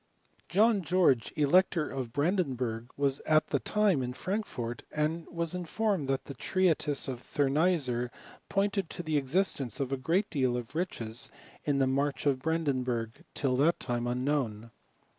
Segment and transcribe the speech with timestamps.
[0.49, 6.25] John Geoige, Elector of Brandenburg, wa^ at that time in Frankfort, and was informed that
[6.25, 8.09] that treatise of Thurneysser
[8.49, 11.29] pointed out the existence of ^L great deal of riches
[11.65, 14.71] in the March of Brandenburg, .tiiB that time unknown.